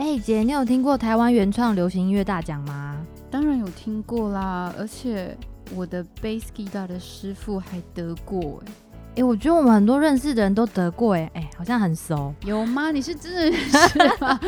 [0.00, 3.04] 哎、姐，你有听过台湾原创流行音乐大奖吗？
[3.30, 5.36] 当然有听过啦，而且
[5.76, 8.72] 我的 bass guitar 的师傅还得过哎、
[9.16, 12.32] 哎、我觉得我们很多认识的人都得过、哎，哎，好像很熟。
[12.44, 12.90] 有吗？
[12.90, 14.40] 你是真的 认识吗？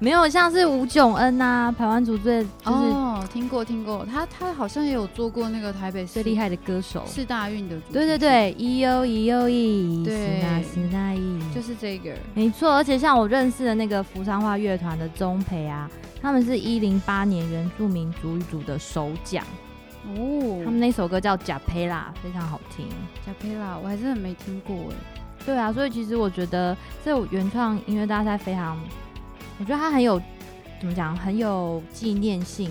[0.00, 7.04] 没有像是吴炯恩呐、台湾组最就是哦，听过听过，他他好像也有做过那个台北最厉害的歌手。
[7.06, 12.12] 四大运的对对对，一优一优一，对是那是那一，就是这个。
[12.34, 12.74] 没错。
[12.74, 15.88] 而且像我认识的那个扶桑花乐团的钟培啊，
[16.20, 19.44] 他们是一零八年原住民族语组的首奖，
[20.06, 22.86] 哦他们那首歌叫《贾佩拉》，非常好听。
[23.24, 24.96] 贾佩拉，我还真的没听过哎。
[25.46, 28.78] 对啊，所以其实我觉得这原创音乐大赛非常，
[29.58, 30.20] 我觉得它很有
[30.80, 32.70] 怎么讲，很有纪念性，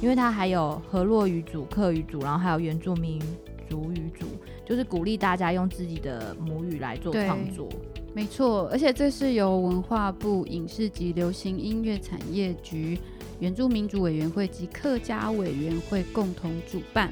[0.00, 3.20] 因为它还有河洛语组、客语组，然后还有原住民
[3.68, 4.26] 族语组，
[4.64, 7.68] 就是鼓励大家用自己的母语来做创作。
[8.14, 12.98] 没错，而且这是由文化部影视及流行音乐产业局、
[13.40, 17.10] 原住民族委员会及客家委员会共同主办。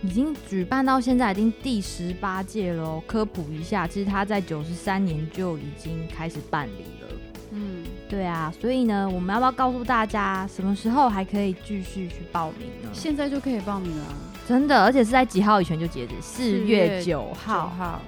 [0.00, 3.02] 已经举办到现在已经第十八届了哦。
[3.04, 7.08] 科普一下，其实它在九十三年就已经开始办理了。
[7.50, 12.90] 嗯，对啊，所以呢，我们要不要告诉大家什么时候还可以继续去报名呢？
[12.92, 14.14] 现在就可以报名了啊，
[14.46, 16.14] 真的，而且是在几号以前就截止？
[16.20, 18.00] 四月月九九号，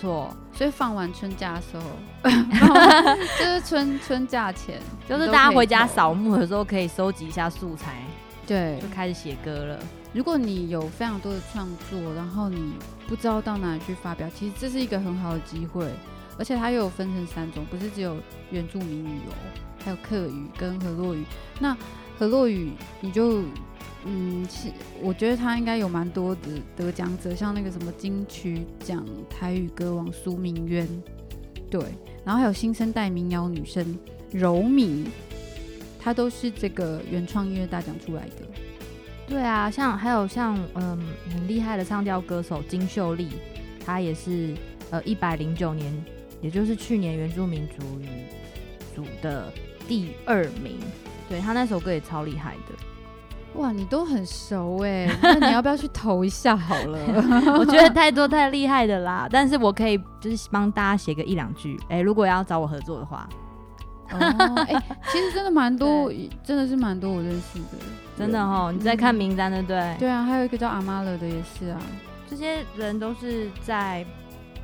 [0.00, 1.82] 错，所以放完春假的时候，
[3.38, 8.02] 就是春春假前，就是大家回家扫墓的时候可以收集一下素材，
[8.46, 9.78] 对就，开始写歌了。
[10.12, 12.74] 如果你有非常多的创作，然后你
[13.08, 15.88] 不知道到哪里去发表，其实这是一个很好的机会。
[16.36, 18.16] 而且它又有分成三种，不是只有
[18.50, 19.32] 原住民语哦，
[19.84, 21.24] 还有客语跟河洛语。
[21.60, 21.76] 那
[22.18, 23.42] 河洛语你就，
[24.06, 24.68] 嗯，是
[25.00, 26.40] 我觉得他应该有蛮多的
[26.76, 30.86] 得奖者，像那个什么金曲奖台语歌王苏明渊，
[31.70, 31.82] 对，
[32.24, 33.98] 然后还有新生代民谣女生
[34.30, 35.06] 柔米，
[35.98, 38.46] 她都是这个原创音乐大奖出来的。
[39.26, 40.98] 对啊，像还有像嗯
[41.32, 43.30] 很厉害的唱调歌手金秀丽，
[43.82, 44.54] 她也是
[44.90, 45.90] 呃一百零九年，
[46.42, 48.06] 也就是去年原住民族语
[48.94, 49.50] 组的
[49.88, 50.78] 第二名。
[51.26, 52.74] 对她那首歌也超厉害的，
[53.54, 56.98] 哇，你都很熟哎，那你要不要去投一下好了？
[57.58, 59.28] 我觉得太多太厉害的啦。
[59.30, 63.28] 但是我可以就是帮大家写个一两句，哎、如果要找我合作的话，
[64.10, 64.18] 哦，
[64.68, 64.82] 哎、
[65.12, 67.78] 其实真的蛮多，真的是蛮多我认识的。
[68.18, 69.96] 真的哈，你在看名单对不对？
[70.00, 71.80] 对啊，还有一个叫阿妈了的也是啊。
[72.28, 74.04] 这些人都是在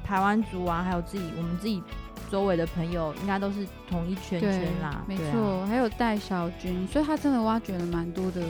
[0.05, 1.83] 台湾族啊，还有自己我们自己
[2.31, 5.03] 周围的朋友，应该都是同一圈圈啦。
[5.07, 8.41] 没错，还有戴小军，所以他真的挖掘了蛮多的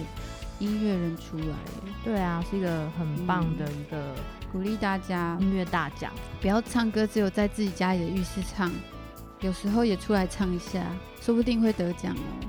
[0.60, 4.14] 音乐人出来耶，对啊，是一个很棒的一个
[4.52, 6.12] 鼓励大家音乐大奖。
[6.40, 8.70] 不要唱歌只有在自己家里的浴室唱，
[9.40, 10.86] 有时候也出来唱一下，
[11.20, 12.46] 说不定会得奖哦。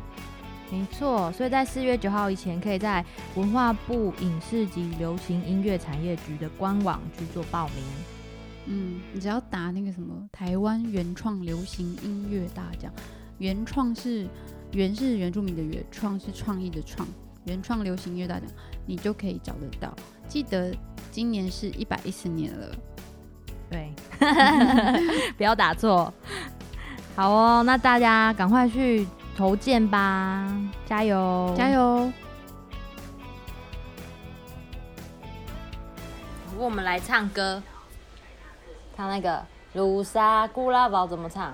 [0.70, 3.04] 没错，所以在四月九号以前，可以在
[3.36, 7.84] 文化部影视及流行音乐产业局的官网去做报名。
[8.68, 12.92] 嗯，你只要打那个什么台湾原创流行音乐大奖，
[13.38, 14.28] 原创是
[14.72, 17.06] 原是原住民的原，创是创意的创，
[17.46, 18.48] 原创流行音乐大奖，
[18.86, 19.94] 你就可以找得到。
[20.28, 20.76] 记得
[21.12, 22.76] 今年是一百一十年了，
[23.70, 23.92] 对，
[25.38, 26.14] 不要打错。
[27.16, 30.50] 好哦，那大家赶快去投件吧，
[30.86, 31.70] 加油，加！
[31.70, 32.12] 油！
[36.50, 37.62] 不过我们来唱歌，
[38.96, 41.54] 唱那个卢沙古拉宝怎么唱？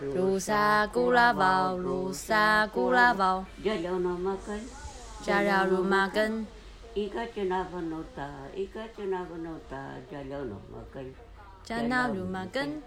[0.00, 3.44] 卢沙古拉宝，卢沙古拉宝，
[5.28, 6.46] Jalo na makan, 加了鲁马根。
[6.96, 11.12] ika chunava nota ika chuna vanuta, jalo na makan.
[11.62, 12.80] 加纳鲁马根。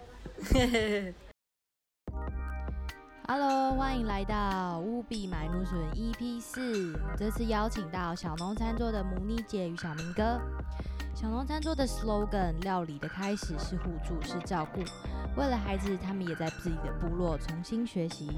[3.28, 6.94] Hello，欢迎来到务必买芦笋 EP 四。
[6.94, 10.40] 我这次邀请到小农餐桌的母妮姐与小明哥。
[11.22, 14.80] 小农餐桌的 slogan：料理的开始是互助，是照顾。
[15.36, 18.28] 为了孩子，他们也在自己的部落重新学习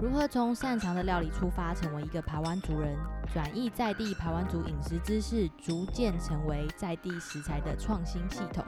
[0.00, 2.96] 如何从擅长的料理出发，成为一个排湾族人，
[3.34, 8.64] 转译在地排湾族饮食知识，逐渐成为在地食材的创新系统。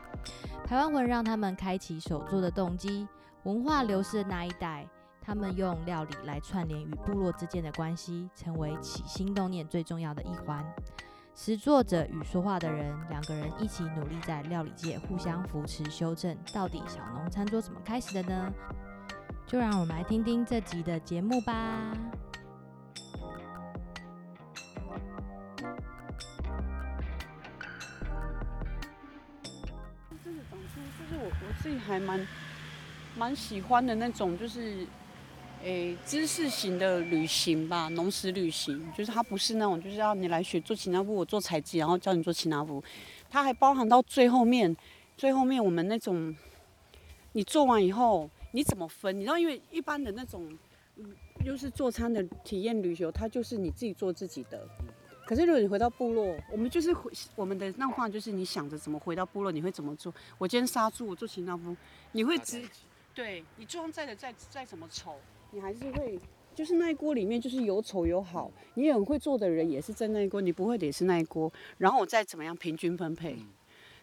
[0.67, 3.09] 台湾魂让他们开启手作的动机。
[3.45, 4.87] 文化流失的那一代，
[5.23, 10.63] 他们用料理来串联与部落之间的关系，成为起心动念最重要的一环。
[11.37, 16.37] 实作者与说话的人，两个人一起努力在料理界互相扶持修正。
[16.55, 18.53] 到底小农餐桌怎么开始的呢？
[19.45, 21.93] 就让我们来听听这集的节目吧。
[30.25, 32.27] 真的长出就是我我自己还蛮
[33.19, 34.87] 蛮喜欢的那种，就是
[35.65, 42.85] 诶知识型的旅行吧，农时旅行，就是它不是那种就是要你来学做擒拿布，我做采集，然后教你做擒拿布，
[43.31, 44.77] 它还包含到最后面，
[45.17, 46.37] 最后面我们那种，
[47.33, 49.19] 你做完以后你怎么分？
[49.19, 50.47] 你知道，因为一般的那种，
[50.97, 51.17] 嗯
[51.47, 54.69] 又是做餐的体验旅游，它就是你自己做自己的。
[55.25, 60.13] 可是如果你回到部落，我们就是回我们的那话就是你想着怎么回到部落，你会怎么做？
[60.37, 61.75] 我今天杀猪，我做擒拿布，
[62.13, 62.63] 你会直
[63.15, 65.17] 对你就算再的再再怎么丑，
[65.55, 66.19] 你还是会，
[66.53, 73.37] 就是那一锅里面就是有丑有好，你很会做的人也是在那一锅，你不会的也是那一锅，然后我再怎么样平均分配，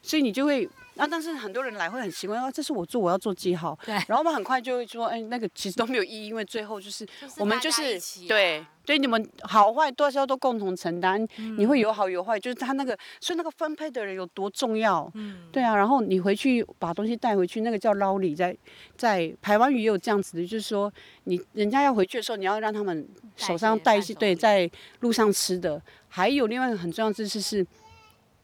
[0.01, 0.68] 所以你就会
[0.98, 7.07] 啊，但是很多人来会很奇怪啊，这是我做，我要做记号，对然后我们很快就会说，哎，那个其实都没有意义，因为最后就是
[7.38, 18.56] 我们就是啊对对，你们好坏多少都共同承担，嗯你会有好有坏，就是他那个，所以那个分配的人有多重要，嗯，对啊，然后你回去把东西带回去，那个叫捞里，在
[18.97, 20.92] 在台湾语也有这样子的，就是说
[21.24, 23.07] 你人家要回去的时候，你要让他们
[23.38, 24.69] 手上带一些对，在
[25.00, 25.81] 路上吃的。
[26.13, 27.65] 还有另外一个很重要的知识是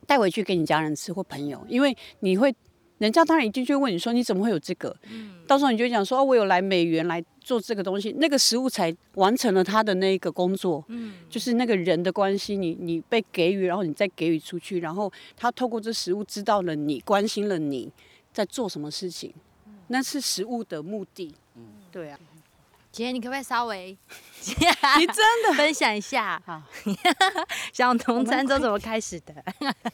[0.07, 2.55] 带回去给你家人吃或朋友，因为你会。
[2.99, 4.97] 人家当然一进去问你说你怎么会有这个，
[5.45, 11.13] 到时候你就讲说哦，我有来美元来做这个东西，那个食物才完成了他的那个工作，嗯。
[11.29, 17.87] 就是那个人的关系，你你被给予，然后你再给予出去，然后他透过这食物知道了你，关心了你
[18.33, 19.31] 在做什么事情，
[19.89, 21.35] 那是食物的目的。
[21.55, 21.65] 嗯。
[21.91, 22.19] 对啊，
[22.97, 23.95] 姐，你可不可以稍微
[24.97, 26.59] 你真的分享一下好，
[27.71, 29.35] 小农餐桌怎么开始的？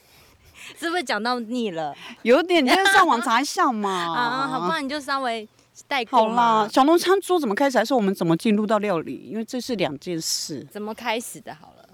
[0.80, 3.90] 是不是讲到腻了有点，你就上网查一下嘛。
[4.16, 4.48] 啊？
[4.48, 5.46] 好，吧你就稍微
[5.86, 6.66] 带好啦，。
[6.72, 9.28] 小农餐桌怎么开始，还是我们怎么进入到料理？
[9.30, 10.66] 因为这是两件事。
[10.72, 11.54] 怎么开始的？
[11.54, 11.88] 好了，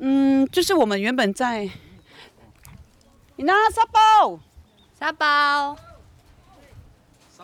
[0.00, 1.70] 嗯，就是我们原本在，
[3.36, 4.38] 你拿沙包，
[5.00, 5.74] 沙包，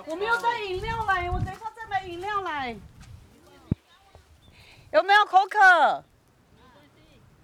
[0.07, 2.77] 我没有带饮料来，我等一下再买饮料来。
[4.93, 6.05] 有没有口渴？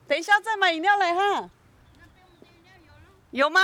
[0.07, 1.51] 等一下再买饮料来哈。
[3.31, 3.61] 有吗？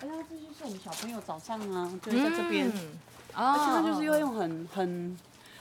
[0.00, 2.68] 哎呀，这就是我们小朋友早上啊，就是在这边。
[2.68, 2.98] 嗯
[3.38, 5.18] 而且他哦，就是要用很很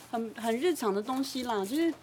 [0.09, 1.93] 很很日常的东西啦，就是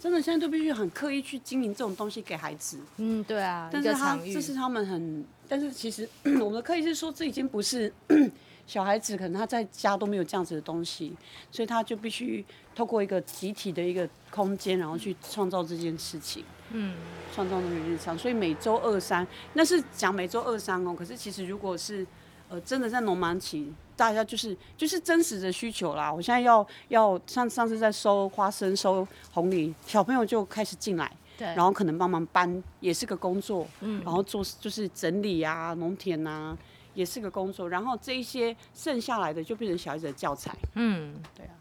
[0.00, 2.78] 真的现在都必须很刻意去经营这种东西给孩子。
[2.96, 6.08] 嗯，对啊，一但是他这，是他们很，但是其实
[6.40, 7.92] 我们的刻意是说，这已经不是
[8.66, 11.14] 小孩子，可能他在家都没有这样子的东西，
[11.50, 12.42] 所以他就必须
[12.74, 16.42] 透过一个集体的一个空间，然后去创造这件事情。
[16.72, 16.94] 嗯，
[17.34, 20.94] 创造那个日常，所以每周二三，那是讲每周二三哦。
[20.96, 22.06] 可是其实如果是
[22.50, 26.12] 呃真的在农忙期，大家就是就是真实的需求啦。
[26.12, 33.66] 我现在要要上上次在收花生、收红梨，小朋友就开始进来，对，然后可能帮忙搬，也是个工作。
[33.80, 36.58] 嗯然后做就是整理啊、农田啊，
[36.94, 37.68] 也是个工作。
[37.68, 40.54] 然后这一些剩下来的就变成小孩子的教材。
[40.74, 41.54] 嗯，对啊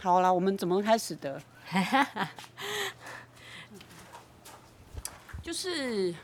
[0.00, 1.42] 好啦，我们怎么开始的？
[5.42, 6.14] 就是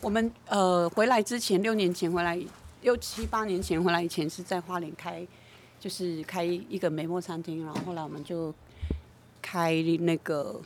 [0.00, 2.38] 我们呃回来之前，六年前回来，
[2.82, 5.26] 六七八年前回来以前是在花莲开，
[5.80, 8.54] 就是开一个美墨餐厅，然后后来我们就
[9.42, 10.60] 开那个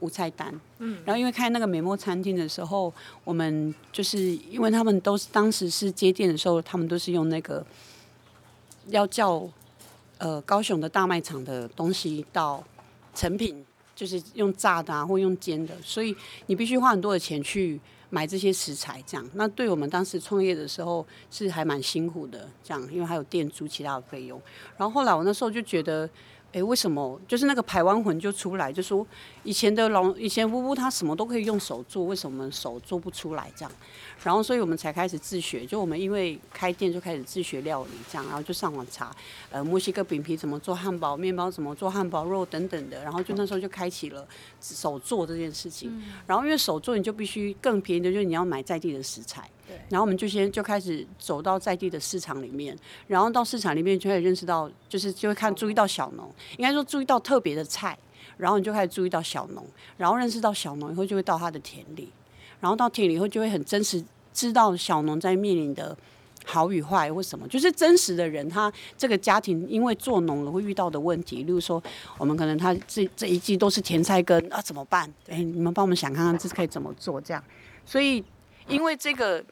[0.00, 2.92] 无菜单，嗯，然后因为开那个美墨餐厅的时候，
[3.24, 7.64] 我们就是因为他们都是当时是接店的时候，他们都是用那个
[8.88, 9.48] 要叫
[10.18, 12.62] 呃高雄的大卖场的东西到
[13.14, 13.64] 成品，
[13.94, 16.14] 就是用炸的啊或用煎的，所以
[16.46, 19.30] 你必须花很多的钱去买这些食材，这样。
[19.34, 24.40] 那对我们当时创业的时候是还蛮辛苦的，这样，因为还有店租其他的费用。
[24.76, 26.08] 然后后来我那时候就觉得。
[26.56, 29.06] 诶，为什么就是那个排湾魂就出来，就说
[29.42, 33.70] 以前的老以前呜呜他什么都可以用手做，为什么手做不出来这样？
[34.24, 39.14] 然后所以我们才开始自学，就我们因为开店就开始自学料理这样，然后就上网查，
[39.50, 44.26] 呃，墨西哥饼皮怎么做汉堡，面包怎么做汉堡肉等等的，然后就那时候就开启了
[44.62, 46.02] 手做这件事情。
[46.26, 49.46] 然后因为手做你就必须更便宜的，就是你要买在地的食材。
[49.66, 49.76] 对。
[49.88, 57.96] 然后我们就先就开始走到在地的市场里面，然后到市场里面就会认识到，就是就会看注意到小农，应该说注意到特别的菜，
[58.36, 59.64] 然后你就开始注意到小农，
[59.96, 62.10] 然后认识到小农以后就会到他的田里，
[62.60, 65.96] 然后到田里以后就会很真实知道小农在面临的
[66.44, 71.82] 好与坏或什么，就是真实的人他这个家庭因为做农了会遇到的问题，例如说
[72.18, 75.12] 我们可能他这这一季都是甜菜根啊怎么办？
[75.28, 77.42] 哎，你们帮我们想看看这可以怎么做这样，
[77.84, 78.22] 所以
[78.68, 79.44] 因为这个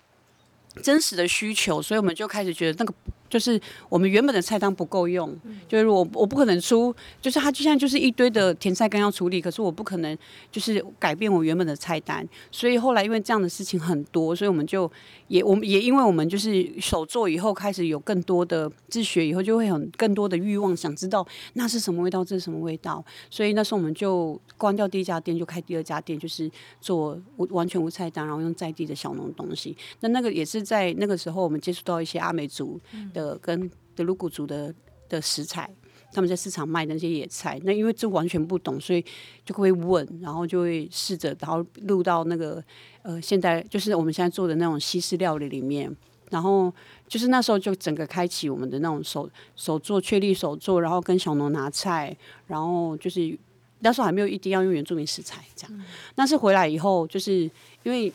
[0.82, 2.94] 真实的需求，所以我们就开始觉得那个
[3.28, 10.16] 就是我们原本的菜单不够用，就是我我不可能出，就是它就现在就是一堆的甜菜干要处理，可是我不可能
[10.52, 14.90] 就是改变我原本的菜单，所以后来因为这样的事情很多，所以我们就
[15.34, 26.48] 也我们也因为我们就是手做以后开始有更多的自学以后，就会有更多的欲望想知道那是什么味道，这是什么味道，所以那时候我们就关掉第一家店，就开第二家店，就是
[26.80, 29.76] 做无完全无菜单，然后用在地的小农东西。
[29.98, 32.80] 那那个也是在那个时候，我们接触到一些阿美族
[33.12, 34.72] 的跟德鲁古族的
[35.08, 35.68] 的食材，
[36.14, 37.60] 他们在市场卖的那些野菜。
[37.64, 39.04] 那因为这完全不懂，所以
[39.44, 42.62] 就会问，然后就会试着，然后录到那个
[43.02, 45.94] 呃，现在就是我们现在做的那种西式料理里面。
[46.30, 46.72] 然后
[47.06, 52.16] 就是那时候就整个开启我们的那种手手做确立手做，然后跟小农拿菜，
[52.48, 53.38] 然后就是
[53.80, 55.84] 那时候还没有一定要用原住民食材这样。
[56.14, 57.48] 但是回来以后，就是
[57.84, 58.12] 因为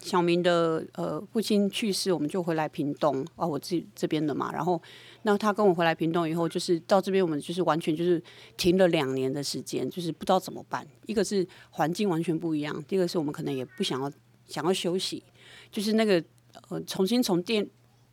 [0.00, 4.52] 小明的呃父亲去世，我们就回来屏东啊，我自己这边的嘛。
[4.52, 4.80] 然后
[5.22, 8.22] 那他跟我回来屏东以后，就是到这边我们就是完全就是
[8.56, 10.86] 停了两年的时间，就是不知道怎么办。
[11.06, 14.12] 一个是环境完全不一样，第二个是我们可能也不想要
[14.46, 15.22] 想要休息，
[15.70, 16.22] 就是那个。
[16.70, 17.64] 呃，重新从店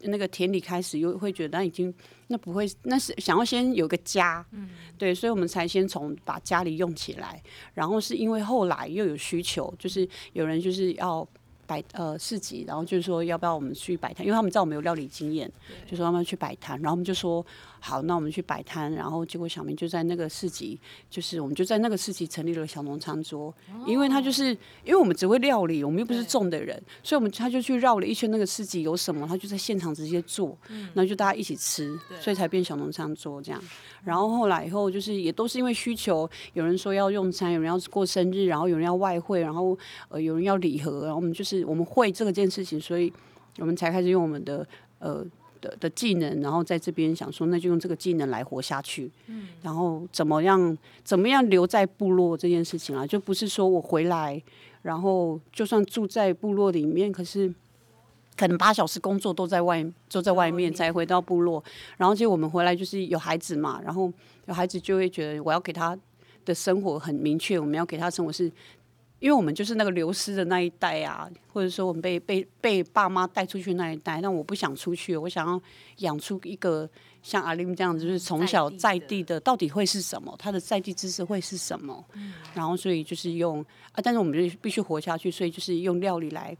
[0.01, 1.91] 那个田里开始，又会觉得那已经
[2.27, 4.69] 那不会，那是想要先有个家，嗯，
[4.99, 7.41] 对，所以我们才先从把家里用起来，
[7.73, 11.27] 然后是因为后来又有需求，就是有人就是要
[11.67, 15.51] 摆呃市集，然后就是说要不要我们去摆摊，因为他们知道我们有料理经验，
[15.85, 17.45] 就说他们去摆摊，然后我们就说。
[17.77, 20.75] 好，那我们去摆摊，然后结果小明就在那个市集，
[21.07, 23.53] 就是我们就在那个市集成立了小农餐桌，
[23.85, 24.45] 因为他就是
[24.83, 33.61] 因为我们只会料理，我们又不是种的人，所以我们他就去绕了一圈那个市集有什么，他就在现场直接做，然后就大家一起吃，所以才变小农餐桌这样。
[34.03, 39.77] 然后后来以后就是也都是因为需求，有人说要用餐，有人要过生日，然后有人要外汇，然后
[40.09, 43.13] 呃有人要礼盒，然后我们就是我们会这个件事情，所以
[43.59, 44.67] 我们才开始用我们的
[44.99, 45.25] 呃。
[45.61, 49.09] 的的技能，然后在这边想说，那就用这个技能来活下去。
[49.25, 54.39] 嗯，然后怎么样，怎么样留在部落这件事情啊，就不是说我回来，
[54.83, 57.51] 然后就算住在部落里面，可是
[58.37, 61.63] 可能八小时工作都在外，都在外面才回到部落。
[61.97, 64.11] 然后就我们回来就是有孩子嘛，然后
[64.45, 65.97] 有孩子就会觉得我要给他
[66.43, 68.51] 的生活很明确，我们要给他生活是。
[69.19, 75.61] 因为我们就是那个流失的那一代啊，或者说我们被被被爸妈带出去那一代，但我不想出去，我想要
[75.97, 76.87] 养出一个
[77.23, 80.35] 像阿林这样子，就是从小在地的，到底会是什么？
[80.37, 82.03] 他的在地知识会是什么？
[82.53, 83.61] 然后所以就是用
[83.93, 86.55] 啊，但是我们就必须活下去，所以就是用料理来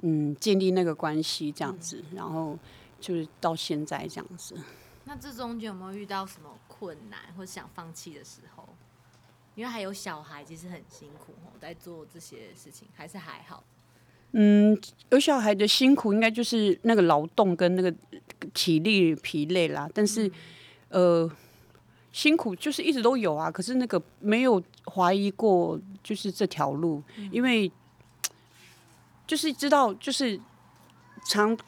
[0.00, 2.58] 嗯建立那个关系这样子，然后
[3.00, 4.56] 就是到现在这样子。
[5.04, 8.68] 那这中间有没有遇到什么困难或者想放弃的时候？
[9.58, 13.64] 因为还有小孩，其实很辛苦哦，在做这些事情，还是还好。
[14.30, 17.92] 嗯，有小孩的辛苦，应该就是那个劳动跟那个
[18.54, 19.90] 体力疲累啦。
[19.92, 20.30] 但是，
[20.90, 21.28] 呃，
[22.12, 23.50] 辛苦就是一直都有啊。
[23.50, 24.62] 可是那个没有
[24.94, 27.68] 怀疑过，就是这条路，因为
[29.26, 30.40] 就是知道，就是
[31.26, 31.58] 常。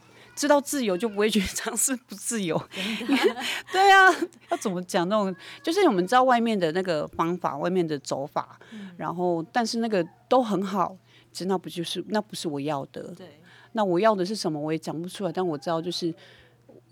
[0.40, 2.59] 知道自由就不会去尝试不自由，
[3.70, 4.11] 对啊，
[4.50, 5.37] 要怎么讲那种？
[5.62, 8.59] 就是我们知道外面的那个方法，外面的走法，
[8.97, 10.97] 然后但是那个都很好，
[11.30, 13.02] 其实那不就是那不是我要的？
[13.14, 13.38] 对，
[13.73, 14.59] 那我要的是什么？
[14.59, 15.30] 我也讲不出来。
[15.30, 16.14] 但我知道，就是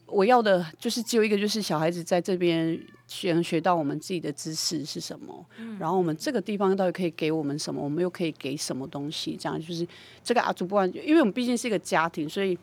[0.04, 5.42] 我要的，就是只有一个，就是小孩子在这边学学到我们自己的知识是什么，
[5.78, 7.82] 然后我们这个地方到底可以给我们什么？
[7.82, 9.38] 我们又可以给什么东西？
[9.40, 9.88] 这样就是
[10.22, 12.58] 这个阿祖不管，因为我们毕竟是一个家庭，所以。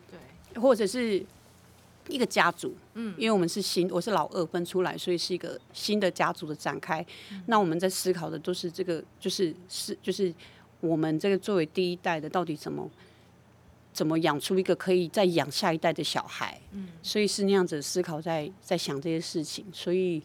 [0.60, 1.24] 或者是
[2.08, 7.04] 一个家族，嗯，因为我们是新，我是老二分出来，所以是一个新的家族的展开。
[7.46, 10.32] 那我们在思考的都是这个，就是是就是
[10.80, 12.88] 我们这个作为第一代的，到底怎么
[13.92, 16.60] 怎么养出一个可以再养下一代的小孩？
[16.70, 19.64] 嗯，所以是那样子思考，在在想这些事情。
[19.72, 20.22] 所以，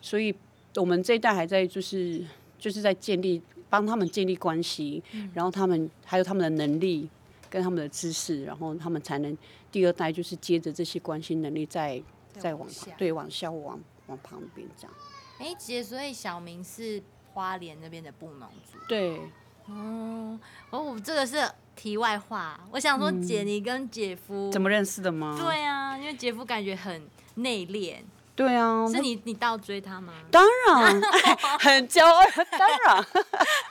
[0.00, 0.32] 所以
[0.76, 2.24] 我们这一代还在就是
[2.60, 5.02] 就是在建立，帮他们建立关系，
[5.34, 7.08] 然后他们还有他们的能力
[7.50, 9.36] 跟他们的知识，然后他们才能。
[9.74, 12.00] 第二代就是接着这些关心能力，再
[12.38, 12.64] 再往
[12.96, 13.76] 对往下往
[14.06, 14.96] 往旁边这样。
[15.40, 17.02] 哎，姐，所以小明是
[17.32, 18.78] 花莲那边的布农族。
[18.88, 19.20] 对。
[19.66, 20.38] 哦，
[20.70, 22.60] 哦，这个是题外话。
[22.70, 25.36] 我想说，姐，你跟姐夫怎么认识的吗？
[25.42, 27.96] 对啊，因为姐夫感觉很内敛。
[28.36, 28.86] 对啊。
[28.88, 30.12] 是你你倒追他吗？
[30.30, 31.02] 当然，
[31.58, 32.22] 很骄傲。
[32.56, 33.04] 当然。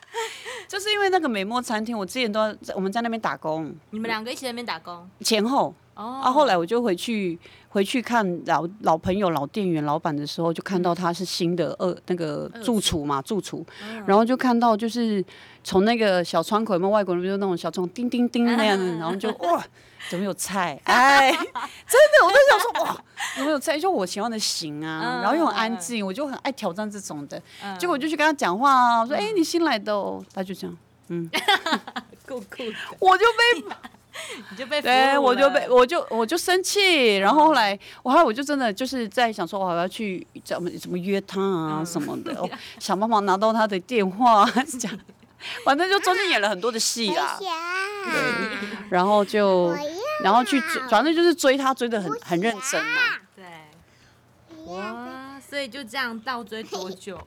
[0.68, 3.74] 就是因为那个美墨餐厅，我之前都在我们在那边打工。
[3.92, 5.10] 你们两个一起在那边打工？
[5.22, 7.38] 前后哦啊，后来我就回去
[7.70, 15.24] 回去看老老朋友、老店员、老板的时候，就看到他是新的二那个住厨嘛，住厨，嗯然后就看到就是
[15.64, 19.64] 从那个小窗口，有没有外国人就那种小窗叮叮叮那样的，然后就 哇，
[20.10, 20.80] 怎么有菜？
[20.86, 23.04] 哎，真的，我都想说哇，
[23.36, 23.78] 怎么有菜？
[23.80, 27.42] 就我喜欢的型啊，嗯然后又很安静，我就很爱挑战这种的。
[27.64, 27.78] 嗯。
[27.80, 30.78] 结果我就去跟他讲话啊，我说哎，你新来的哦，他就这样，
[32.28, 33.66] 酷酷的，我就被
[34.51, 44.91] 你就被对，我就被我就我就生气，然后后来我后来我就真的就是在想说，我要去怎么怎么约他啊什么的， 哦想办法拿到他的电话讲，
[45.65, 47.39] 反正就中间演了很多的戏啦，
[48.89, 49.75] 然后就
[50.24, 53.01] 然后去追，反正就是追他追的很很认真嘛。
[53.36, 53.43] 对，
[54.67, 57.20] 哇，所以就这样倒追多久？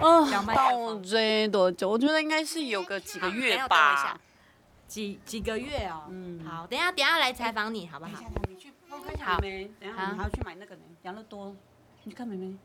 [0.00, 1.88] 嗯小麦克到风追多久？
[1.90, 4.16] 我觉得应该是有个几个月吧。
[4.88, 6.04] 几几个月哦？
[6.08, 8.22] 嗯好，等一下等一下来采访你好不好？
[8.48, 11.54] 你去帮看一好妹妹，等一下好你还要去买那个呢，养乐多。
[12.04, 12.56] 你去看妹妹，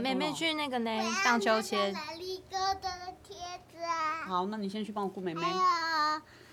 [0.00, 0.90] 妹妹去那个呢
[1.24, 2.90] 荡秋千，哪里哥的
[3.22, 3.36] 贴
[3.72, 4.24] 纸啊？
[4.26, 5.50] 好，那你先去帮我顾妹妹还。
[5.50, 5.56] 有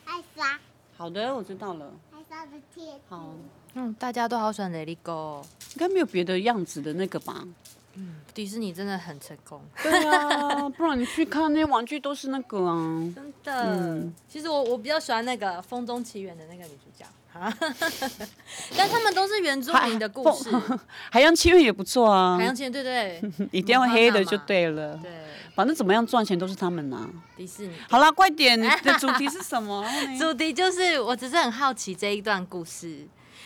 [0.06, 0.60] 艾莎，
[0.96, 1.92] 好的，我知道了。
[2.12, 3.02] 艾莎的贴纸。
[3.10, 3.34] 好，
[3.74, 5.42] 嗯，大家都好喜欢雷利哥。
[5.74, 7.48] 应该没有别的样子的那个吧？
[8.34, 12.76] 迪士尼真的很成功， 对啊，不然你去看那些玩具都是那个啊。
[13.14, 13.64] 真的。
[13.66, 17.06] 嗯其实我我比较喜欢那个《风中奇缘》的那个女主角，
[17.38, 17.54] 啊
[18.78, 20.50] 但他们都是原住民的故事。
[21.12, 23.22] 海洋奇缘也不错啊海，洋奇缘，对对
[23.52, 24.98] 一定要黑的就对了。
[24.98, 25.12] 对，
[25.54, 27.10] 反正怎么样赚钱都是他们拿。
[27.36, 27.74] 迪士尼。
[27.90, 29.86] 好啦，快点，你的主题是什么？
[30.18, 33.06] 主题就是，我只是很好奇这一段故事。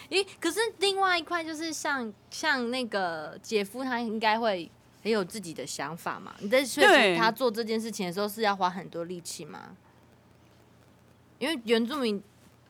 [0.09, 4.69] 咦，可是另外一块就是像像那个姐夫，他应该会
[5.03, 6.33] 很有自己的想法嘛？
[6.39, 9.75] 你在说对服他做这件事情的时候，是要花很多力气吗？
[11.39, 12.21] 因为原住民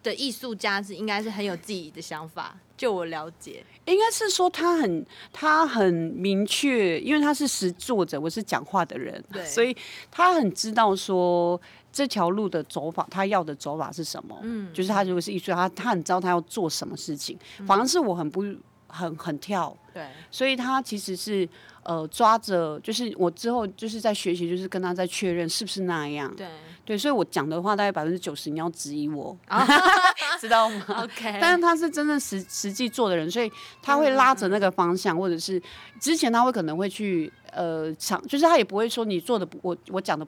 [0.02, 3.64] 的艺术家是应该是很有自己的想法，就我了解。
[3.86, 9.76] 应该是说他很他很明确，因为他是实作者，我是讲话的人对，所以
[10.10, 11.60] 他很知道说
[11.96, 14.38] 这条路的走法，他要的走法是什么。
[14.42, 18.44] 嗯，就是他如果是艺术家，他他很知道他要做什么事情，反而是我很不
[18.88, 21.48] 很很跳，对，所以他其实是
[21.84, 26.30] 呃抓着，就是我之后就是在学习，就是跟他在确认是不是那样。
[26.36, 26.46] 对。
[26.86, 29.66] 对，所以我讲的话大概百分之九十你要质疑我，啊
[30.40, 35.60] 知道吗？，OK，但是他是真正实实际做的人，所以他会拉着那个方向，或者是
[36.00, 40.28] 之前他会可能会去呃想，就是他也不会说你做的不我我讲的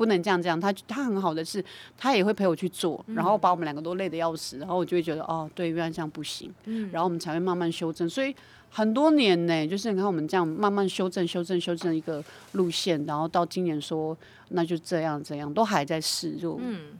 [0.00, 1.62] 不能这样这样，他他很好的是，
[1.98, 6.88] 他也会陪我去做，然后把我们两个都累得要死，然后我就会觉得哦，对，原来这样不行，嗯。
[6.90, 8.34] 然后我们才会慢慢修正，所以
[8.70, 14.16] 很多年呢，就是你看我们这样慢慢修正、修正、修正一个路线，然后到今年说
[14.48, 16.98] 那就这样这样，都还在试，就嗯，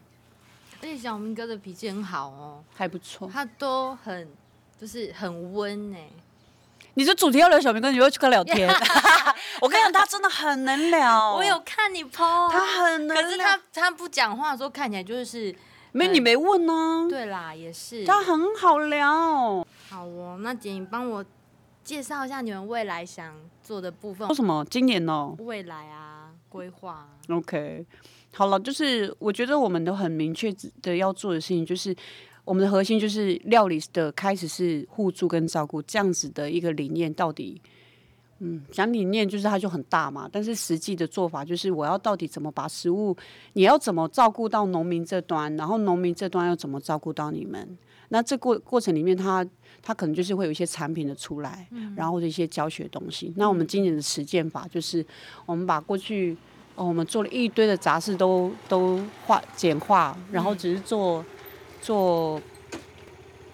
[0.79, 3.27] 而且小明哥的脾气很好哦，还不错。
[3.27, 4.27] 他都很
[4.79, 6.07] 就是很温哎、
[6.95, 8.67] 你这主题要聊小明哥，你又去跟他聊天。
[9.61, 15.55] 我跟你讲，他真的很能聊， 我有看你 PO，他很能聊，可是他他不讲话的时候看起来就是，
[15.93, 18.05] 没你没问呢、对啦，也是。
[18.05, 19.65] 他很好聊。
[19.89, 21.23] 好哦，那姐你帮我
[21.83, 24.65] 介绍一下你们未来想做的部分说，什么？
[24.69, 27.07] 今年哦、未来啊，规划啊。
[27.29, 27.85] OK，
[28.33, 31.95] 好了，就是我觉得我们都很明确的要做的事情，就是
[32.43, 37.61] 我们的核心就是料理的开始是互助跟照顾这样子的一个理念，到底。
[38.43, 43.15] 嗯，讲理念就是它就很大嘛，但是实际的做法就是我要到底怎么把食物，
[43.53, 47.77] 你要怎么照顾到农民这端，然后农民这端要怎么照顾到你们？
[48.09, 49.47] 那这过过程里面它，
[49.83, 53.31] 它可能就是会有一些产品的出来，然后或者一些教学东西。
[53.37, 55.05] 那我们今年的实践法就是，
[55.45, 56.35] 我们把过去
[56.73, 61.23] 哦，我们做了一堆的杂事都都化简化，然后只是做
[61.81, 62.41] 做。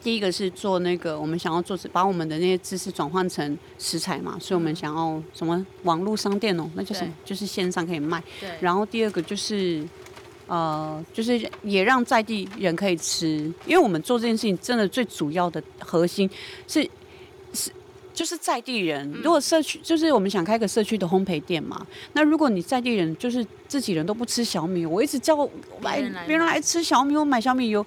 [0.03, 7.13] 第一个是做那个，我们想要做把我们的那些知识转换成食材嘛，所以我们想要什么网络商店哦，那叫什么？
[7.25, 8.23] 就是线上可以卖。
[8.39, 9.85] 对，然后第二个就是，
[10.45, 16.29] 呃，就是也让在地人可以吃，因为我们做这件事情真的最主要的核心
[16.67, 16.89] 是
[17.53, 17.69] 是
[18.17, 19.07] 就是在地人。
[19.23, 25.47] 如果社区就是我们想开个社区的烘焙店嘛，那如果你在地人就是自己人都不吃小米，我一直叫我
[25.81, 27.85] 来别人来别人来吃小米，我买小米油，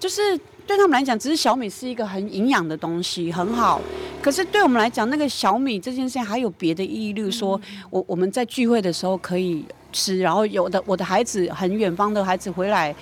[0.00, 3.80] 就是对他们来讲，只是小米是一个很营养的东西，很好。
[4.20, 12.92] 可是对我们来讲，那个小米这件事情还有别的意义，例如说，我我们在聚会的时候可以吃，然后有的我的孩子很远方的孩子回来，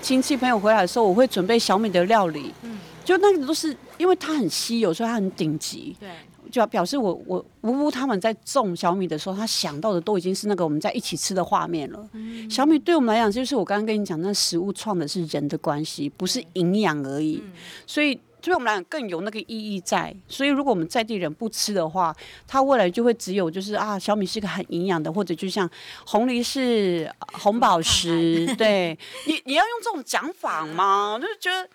[0.00, 2.54] 亲戚朋友回来的时候，我会准备小米的料理。
[2.62, 5.96] 嗯，就那个都是因为它很稀有，所以它很顶级。
[5.98, 6.08] 对，
[6.50, 12.08] 就表示我我呜呜他们在种小米的时候，他想到的都已经是那个我们在一起吃的画面了。
[12.48, 17.42] 小米对我们来讲，就是我刚刚跟你讲，那食物创的是人的关系，不是营养而已。
[17.86, 20.14] 所以对我们来讲更有那个意义在。
[20.28, 22.14] 所以如果我们在地人不吃的话，
[22.46, 25.68] 它未来就会只有就是啊，小米是个很营养的，或者就像
[26.06, 28.46] 红梨是红宝石。
[28.56, 31.18] 对你你要用这种讲法吗？
[31.20, 31.68] 就是觉得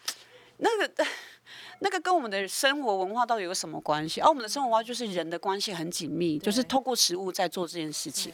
[0.59, 0.91] 那个。
[1.83, 4.21] 那个跟我们的生活文化到底有什么关系？
[4.21, 8.31] 而我们的生活文化就是人的关系很紧密，就是透过食物在做这件事情。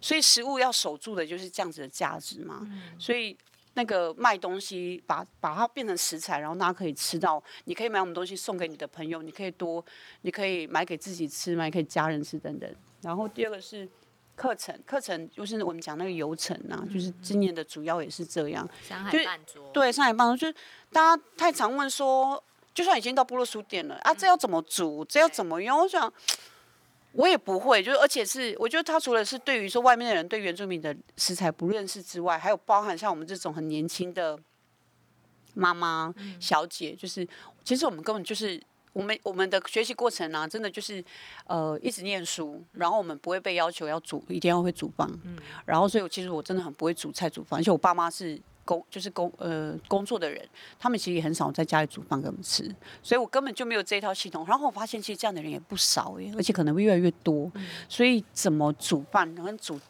[0.00, 2.68] 所以食物要守住的就是这样子的价值嘛。
[2.98, 3.36] 所以
[3.74, 7.40] 那个卖东西，把把它变成食材，然后大家可以吃到。
[7.66, 9.84] 你可以买我们东西送给你的朋友，你可以多，
[10.22, 12.68] 你可以买给自己吃，买给家人吃等等。
[13.02, 13.88] 然后第二个是
[14.34, 18.68] 课程，课程就是我们讲那个游程啊，就是今年的主要也是这样。
[18.82, 19.70] 上海半桌。
[19.72, 22.42] 对，上海半桌就是大家太常问说。
[22.72, 25.04] 就算已经到部落书店了啊，这要怎么煮？
[25.04, 25.80] 这要怎么用？
[25.80, 26.12] 我想
[27.12, 34.38] 我也不会，就是而且是我觉得他除了是对于说外面的人对原住民的食材不认识之外，还有包含像我们这种很年轻的
[35.54, 37.26] 妈妈小姐，就是
[37.64, 41.04] 其实我们根本就是我们我们的学习过程呢，真的就是
[41.46, 45.10] 呃一直念书，然后我们不会被要求要煮，一定要会煮饭，
[45.66, 48.40] 然后所以其实我真的很不会煮菜煮饭，而且我爸妈是。
[48.70, 52.62] 工就是工呃工作的人，他们其实也很少在家里煮饭给我们吃，
[53.02, 54.46] 所以我根本就没有这一套系统。
[54.46, 57.50] 然后我发现其实这样的人也不少耶，而且可能会越来越多。
[57.88, 59.80] 所以怎么煮饭，然后煮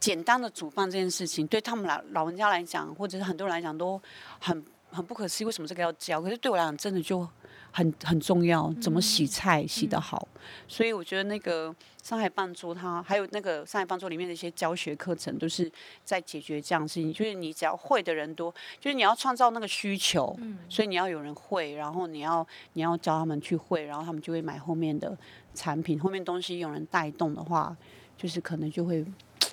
[0.00, 4.00] 简单的煮饭这件事情，对他们老老人家来讲，或者是很多人来讲，都
[4.40, 5.46] 很很不可思议。
[5.46, 6.20] 为什么这个要教？
[6.20, 7.28] 可是对我来讲，真的就。
[7.72, 10.28] 很很重要，怎么洗菜洗得好，
[10.68, 15.70] 所以我觉得那个上海半桌，它还有那个上海半桌里面的一些教学课程，都是
[16.04, 17.12] 在解决这样事情。
[17.12, 25.16] 就是你只要会的人多，就是你要创造那个需求，嗯所以你要有人会，然后你要你要教他们去会，然后他们就会买后面的
[25.54, 27.74] 产品，后面东西有人带动的话，
[28.18, 29.04] 就是可能就会，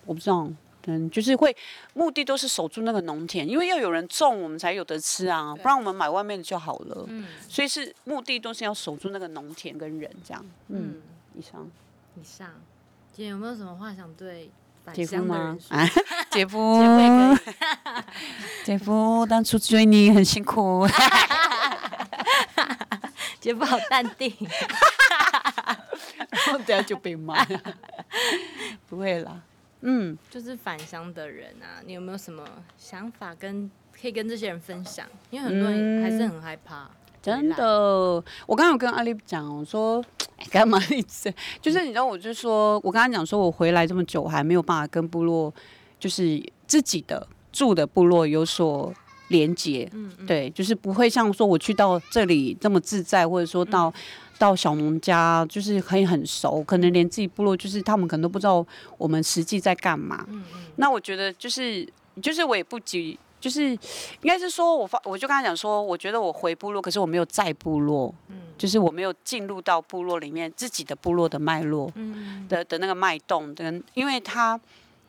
[0.05, 0.51] 我不知道。
[0.89, 1.56] 嗯，就是会
[1.93, 7.06] 目的都是守住那个农田，因为要有人种，我们才有得吃啊，不然我们买外面的就好了。
[7.08, 10.43] 嗯，所以是目的都是要守住那个农田跟人这样。
[10.69, 10.99] 嗯，
[11.36, 11.69] 以上，
[12.19, 12.49] 以上，
[13.13, 14.49] 姐有没有什么话想对
[14.93, 15.56] 姐夫吗？
[15.69, 15.88] 啊，
[16.32, 16.82] 姐夫，
[18.65, 20.88] 姐夫当初追你很辛苦，
[23.39, 24.34] 姐夫好淡定，
[26.30, 27.45] 然后等下就被骂，
[28.88, 29.39] 不会啦。
[29.82, 32.44] 嗯，就是返乡的人啊，你有没有什么
[32.78, 35.06] 想法跟可以跟这些人分享？
[35.30, 36.89] 因为很多人还是很害怕。
[37.22, 40.04] 真的，我刚刚有跟阿丽讲，我说
[40.52, 45.54] 干嘛 一直就是你知道，我就说我刚刚讲说，我回来这么久还没有办法跟部落，
[46.00, 48.94] 就是自己的住的部落有所
[49.30, 49.89] 连接。
[49.94, 53.94] 嗯，对，就是不会像说我去到这里这么自在，或者说到。
[54.39, 58.65] 到小农家就是可以很熟，可能连自己部落就是他们可能都不知道
[58.97, 60.25] 我们实际在干嘛。
[60.30, 60.62] 嗯嗯。
[60.78, 61.88] 那我觉得就是
[62.21, 63.78] 就是我也不急，就是应
[64.23, 74.60] 该是说我发我就跟他讲说，我觉得我回部落，可是我没有在部落，嗯，就是我没有进入到部落里面自己的部落的脉络，嗯的的那个脉动，跟因为他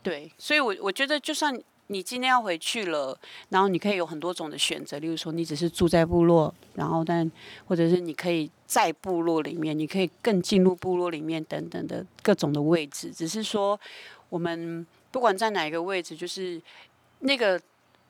[0.03, 1.59] 对，所以我我觉得就算。
[1.93, 7.29] 你今天要回去了，然后你可以有很多种的选择，例如说你只是住在部落，然后但
[7.67, 13.11] 或者是你可以在部落里面，你可以更进入部落里面等等的各种的位置。
[13.11, 13.79] 只是说，
[14.29, 16.63] 我们不管在哪一个位置，就是
[17.19, 17.61] 那个，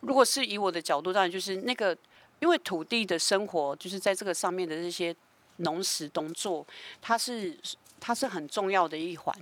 [0.00, 1.96] 如果是以我的角度，当然就是那个，
[2.40, 5.16] 因为土地的生活，就是在这个上面的这些
[5.56, 6.66] 农时农作，
[7.00, 7.58] 它是
[7.98, 9.34] 它是很重要的一环，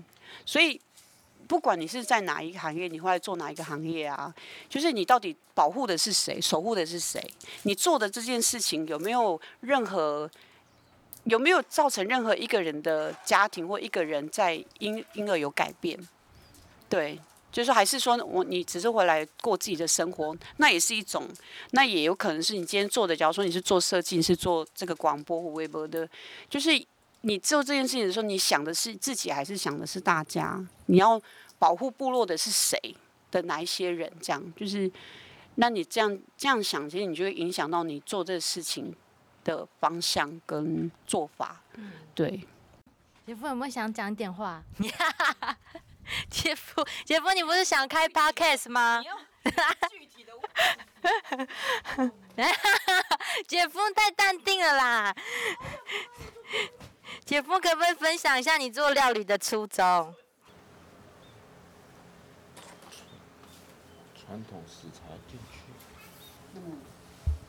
[0.47, 0.81] 所以。
[1.49, 4.33] 不管你是在哪一个行业，你会来做哪一个行业啊？
[4.69, 7.19] 就是你到底保护的是谁，守护的是谁？
[7.63, 10.31] 你做的这件事情有没有任何
[11.25, 15.99] 有没有造成任何一个人的家庭或一个人在因因而有改变？
[16.87, 17.19] 对，
[17.51, 21.27] 就是还是说我你只是回来过自己的生活，那也是一种，
[21.71, 23.17] 那也有可能是你今天做的。
[23.17, 26.07] 假如说你是做设计，你是做这个广播或微博的，
[26.51, 26.71] 就是。
[27.29, 30.59] 你做这件事情的时候，你想的是自己还是想的是大家？
[30.87, 31.21] 你要
[31.59, 32.97] 保护部落的是谁
[33.31, 34.11] 的哪一些人？
[34.23, 34.91] 这样就是，
[35.57, 38.97] 那你这样这样想，其实你就会影响到你做这个事情
[39.45, 41.61] 的方向跟做法。
[41.75, 42.43] 嗯，对。
[43.27, 44.65] 姐夫有没有想讲点话？
[46.31, 49.03] 姐夫，姐夫，你不是想开 podcast 吗？
[49.91, 50.33] 具体的
[53.47, 55.15] 姐 夫太淡定了啦。
[57.25, 60.15] 姐夫，可不可以分享一下你做料理的初衷？
[64.15, 65.61] 传统食材进去，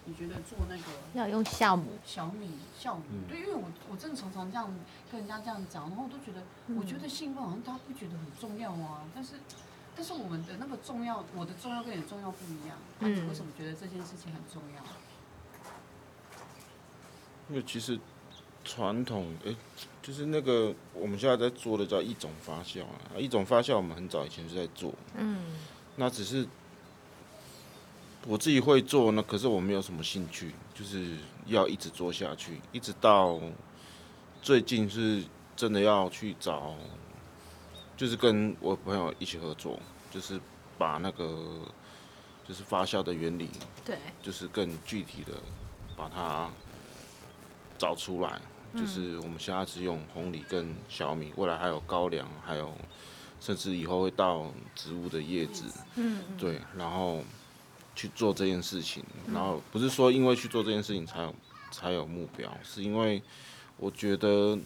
[0.05, 3.03] 你觉得做那个要用酵母，小米酵母？
[3.27, 4.73] 对，因为我我真的常常这样
[5.11, 6.41] 跟人家这样讲，然后我都觉得，
[6.79, 9.33] 我觉得兴奋好像大家不觉得很重要啊，但是
[9.93, 12.77] 但是我们的那个重要，我的重要跟你的重要不一样。
[13.01, 14.81] 嗯为什么觉得这件事情很重要？
[17.49, 17.99] 因为其实
[18.71, 19.55] 传统诶、
[19.99, 25.39] 就是那个我们现在在做的叫一种发酵啊，一种发酵我们很早以前就在做，嗯。
[25.95, 26.47] 那只是
[28.27, 33.39] 我自己会做呢，可是我没有什么兴趣，就是要一直做下去，一直到
[34.39, 35.23] 最近是
[35.55, 36.75] 真的要去找，
[37.97, 39.79] 就是跟我朋友一起合作，
[40.11, 40.39] 就是
[40.77, 41.43] 把那个
[42.47, 43.49] 就是发酵的原理，
[43.83, 45.33] 对，就是更具体的
[45.97, 46.51] 把它
[47.79, 48.39] 找出来。
[48.75, 52.73] 就是我们现在是用红米跟小米，未来还有高粱，还有
[53.39, 57.23] 甚至以后会到植物的叶子，嗯对，然后
[57.95, 59.03] 去做这件事情。
[59.33, 61.35] 然后不是说因为去做这件事情才有
[61.71, 63.21] 才有目标，是因为
[63.77, 64.57] 我觉得，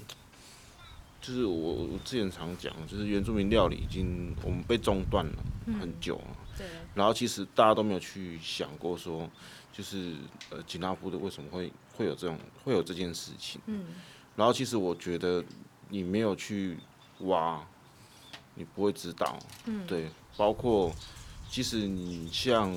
[1.21, 5.33] 就是我我之前常讲，就是原住民料理已经我们被中断了
[5.79, 6.37] 很久了。
[6.57, 9.29] 对，然后其实大家都没有去想过说，
[9.73, 10.15] 就是
[10.51, 13.59] 呃吉纳夫的为什么会会有这种会有这件事情。
[13.65, 13.87] 嗯
[14.35, 15.43] 然后其实我觉得
[15.89, 16.77] 你没有去
[17.19, 17.61] 挖，
[18.55, 19.37] 你不会知道。
[19.65, 20.91] 嗯，对，包括
[21.49, 22.71] 其实你像，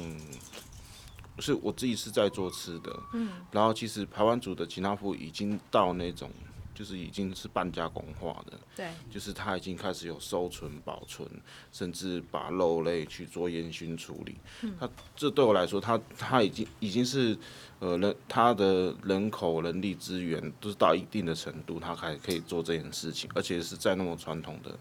[1.39, 6.31] 是我自己是在做吃的，嗯，然后其实排湾组的吉纳夫已经到那种。
[6.77, 11.27] 就是已经是半加工化的，对，就是它已经开始有收存、保存，
[11.73, 14.37] 甚至把肉类去做烟熏处理。
[14.79, 14.87] 它
[15.17, 17.35] 这对我来说，它它已经已经是
[17.79, 24.79] 呃人它的人口、人力资源都是到一定的程度，它还可以做这件事情，而且是在那么传统的、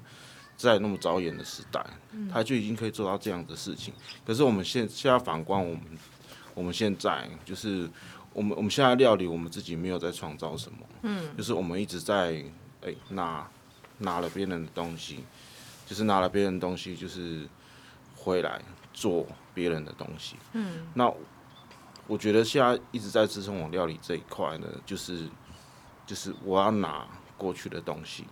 [0.57, 1.81] 在那么早眼的时代，
[2.29, 3.93] 他就已经可以做到这样的事情。
[4.25, 5.81] 可是我们现现在反观我们，
[6.53, 7.89] 我们现在就是
[8.35, 10.79] 我们我们现在料理，我们自己没有在创造什么。
[11.03, 12.43] 嗯就是我们一直在
[12.81, 13.49] 哎、拿
[13.99, 15.23] 拿了别人的东西，
[15.87, 17.47] 就是拿了别人的东西，就是
[18.13, 18.61] 回来
[18.93, 20.35] 做别人的东西。
[20.51, 21.09] 嗯那
[22.07, 25.29] 我觉得现在一直在支撑我料理这一块呢，就是
[26.05, 28.25] 就是我要拿过去的东西，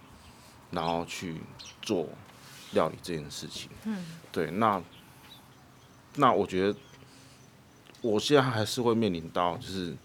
[0.70, 1.38] 然后去
[1.82, 2.10] 做
[2.74, 3.72] 料理这件事情。
[3.86, 4.82] 嗯，对，那
[6.16, 6.76] 那我觉得
[8.04, 9.96] 我现在还是会面临到就是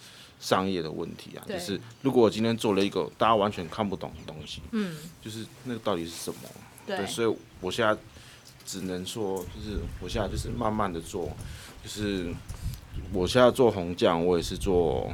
[0.41, 6.41] 商业的问题啊，就是如果我今天做了一个大家完全看不懂的东西，嗯，就是那个到底是什么？
[6.87, 7.95] 对，所以我现在
[8.65, 11.29] 只能说，就是我现在就是慢慢的做，
[11.83, 12.33] 就是
[13.13, 15.13] 我现在做红酱，我也是做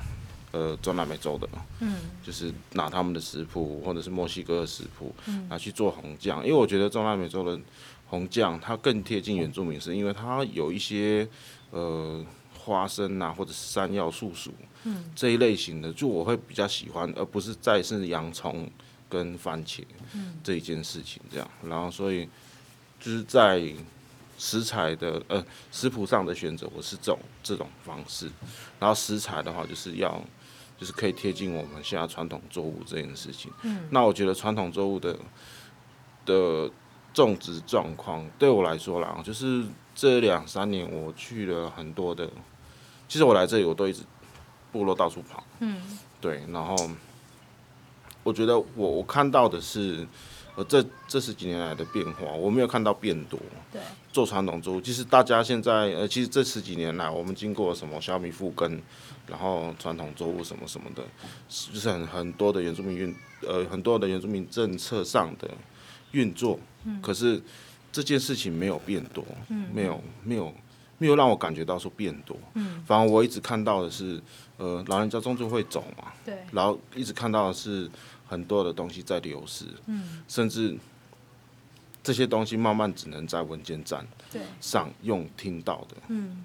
[0.53, 1.49] 呃中南美洲的，
[1.81, 1.97] 嗯。
[2.23, 5.49] 就是拿他们的食谱或者是墨西哥的食谱，嗯。
[5.49, 7.59] 拿去做红酱，因为我觉得中南美洲的
[8.07, 11.27] 红酱它更贴近原住民，是因为它有一些
[11.70, 12.25] 呃
[12.64, 14.50] 花生啊或者是山药、素薯
[14.85, 15.05] 嗯。
[15.14, 18.68] 这一类型的，就我会比较喜欢，而不是再是洋葱
[19.09, 19.83] 跟番茄
[20.14, 20.35] 嗯。
[20.42, 22.29] 这一件事情这样，然后所以
[22.98, 23.62] 就是在
[24.37, 28.29] 食材的呃食谱上的选择，我是这种这种方式，
[28.81, 30.20] 然后食材的话就是要
[30.77, 33.53] 就是可以贴近我们现在传统作物这件事情。
[33.62, 33.87] 嗯。
[33.90, 35.16] 那我觉得传统作物的
[36.27, 36.70] 的
[37.12, 42.29] 种植状况对我来说啦，就是这两三年我去了很多的，
[43.09, 44.03] 其实我来这里我都一直
[44.73, 45.81] 部落到处跑，嗯。
[46.21, 46.75] 对，然后
[48.23, 50.07] 我觉得我我看到的是，
[50.57, 53.38] 呃，这这十几年来的变化，我没有看到变多。
[53.71, 58.81] 对，做传统作物，其实大家现在呃，其实这十几年来，我们经过什么小米复耕，
[59.27, 61.03] 然后传统作物什么什么的，
[61.49, 63.14] 就是很很多的原住民运
[63.47, 65.51] 呃很多的原住民政策上的
[66.12, 67.03] 运作，嗯。
[67.03, 67.43] 可是
[67.93, 69.69] 这件事情没有变多，嗯。
[69.75, 70.51] 没有没有
[70.99, 72.83] 没有让我感觉到说变多，嗯。
[72.87, 74.21] 反而我一直看到的是，
[74.57, 77.91] 呃，老人家终究会走嘛，对，然后一直看到的是
[78.27, 80.23] 很多的东西在流失，嗯。
[80.29, 80.77] 甚至
[82.03, 85.97] 这些东西慢慢只能在文件站对，上用听到的。
[86.09, 86.45] 嗯。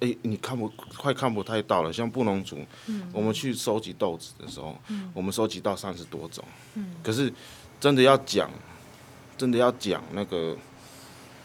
[0.00, 3.10] 哎、你看不快看不太到了，像布农族，嗯。
[3.12, 4.76] 我们去收集豆子的时候，
[5.12, 6.94] 我们收集到三十多种，嗯。
[7.02, 7.32] 可是
[7.80, 8.50] 真的要讲，
[9.36, 10.56] 真的要讲那个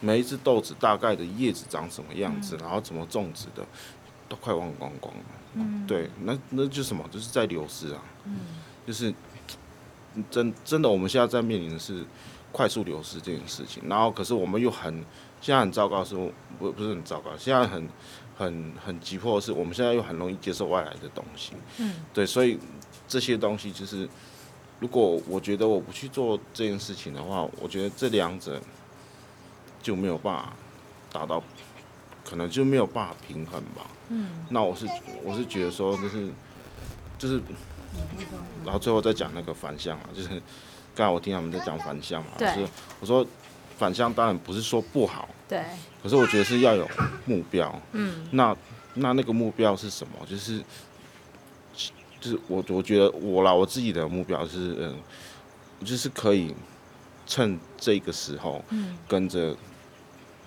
[0.03, 3.65] 每一只豆子大概的叶子长什么样子，然后怎么种植的，
[4.27, 5.23] 都快忘光光了。
[5.53, 7.07] 嗯对，那那就是什么？
[7.09, 8.03] 就是在流失啊。
[8.25, 8.35] 嗯
[8.85, 9.13] 就是
[10.29, 12.03] 真真的，我们现在在面临的是
[12.51, 13.81] 快速流失这件事情。
[13.87, 14.93] 然后，可是我们又很
[15.39, 16.15] 现在很糟糕的是，
[16.59, 17.87] 不不是很糟糕，现在很
[18.37, 21.53] 很很急迫的是，我们现在又很容易接受外来的东西。
[21.79, 22.59] 嗯对，所以
[23.07, 24.07] 这些东西就是，
[24.79, 28.61] 如果我觉得我不去做这件事情的话，我觉得这两者
[29.83, 30.53] 就没有办法
[31.11, 31.43] 达到
[32.23, 33.85] 可能就没有办法平衡吧。
[34.09, 34.87] 嗯，那我是
[35.23, 36.29] 我是觉得说就是
[37.19, 37.41] 就是，
[38.65, 40.29] 然后最后再讲那个反向嘛，就是
[40.95, 43.25] 刚才我听他们在讲反向嘛，对就是我说
[43.77, 45.63] 反向当然不是说不好，对，
[46.01, 46.87] 可是我觉得是要有
[47.25, 47.81] 目标。
[47.91, 48.55] 嗯，那
[48.93, 50.25] 那那个目标是什么？
[50.25, 50.59] 就是
[52.21, 54.95] 就是我我觉得我啦，我自己的目标是嗯，
[55.83, 56.53] 就是可以
[57.25, 59.55] 趁这个时候，嗯跟着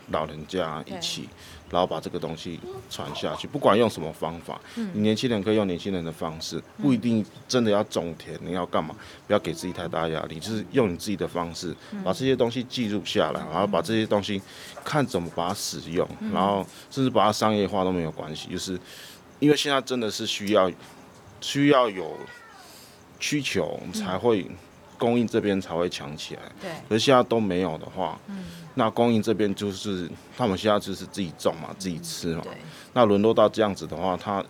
[0.08, 1.28] 老人家一起，
[1.70, 4.90] 然后把这个东西传下去，不管用什么方法，嗯。
[4.94, 8.94] 你年轻人可以用年轻人的方式，不一定真的要种田，你要干嘛？
[9.26, 12.02] 不要给自己太大压力，就是用你自己的方式，嗯。
[12.04, 14.40] 把这些东西记录下来，然后把这些东西
[14.84, 16.32] 看怎么把它使用，嗯。
[16.32, 18.78] 然后甚至把它商业化都没有关系，就是
[19.40, 20.70] 因为现在真的是需要
[21.40, 22.16] 需要有
[23.18, 24.48] 需求才会
[24.98, 26.42] 供应这边才会强起来。
[26.60, 28.44] 对，可是现在都没有的话，嗯
[28.78, 32.44] 那供应这边就是他们现在就是自己种嘛，自己吃嘛。
[32.92, 34.44] 那沦落到这样子的话，他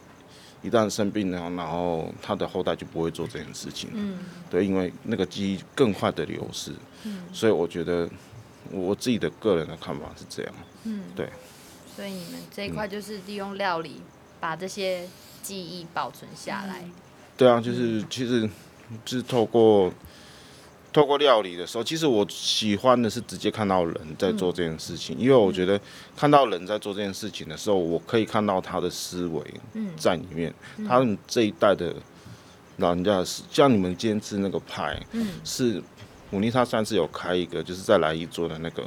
[0.63, 3.89] 一旦生病了，然后他的后代就不会做这件事情。
[3.93, 4.19] 嗯
[4.51, 6.73] 对，因为那个记忆更快的流失。
[7.05, 8.09] 嗯所以我觉得
[8.73, 10.55] 我自己的个人的看法是这样。
[10.85, 11.29] 嗯，对。
[11.95, 14.03] 所以你们这一块就是利用料理
[14.41, 15.09] 把这些
[15.43, 16.85] 记忆保存下来。
[17.37, 18.49] 对啊，就是其实
[19.05, 19.93] 就是透过
[20.97, 25.79] 透过料理的时候，其实我喜欢的是直接看到人在做这件事情，因为我觉得
[26.17, 29.43] 看到人在做这件事情的时候，我可以看到他的思维
[29.75, 29.91] 嗯。
[29.99, 30.55] 在里面，
[30.89, 31.95] 他们这一代的
[32.79, 35.27] 老人家是，像你们今天吃那个派，嗯。
[35.45, 35.83] 是
[36.31, 38.83] 姆尼他上次有开一个，就是在来一桌的那个，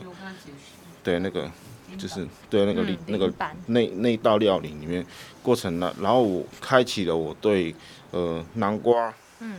[1.03, 1.47] 对，那个
[1.95, 3.31] 就是对那个里、嗯那个
[3.67, 5.05] 那那一道料理里面
[5.43, 7.75] 过程呢，然后我开启了我对
[8.09, 9.57] 呃南瓜嗯，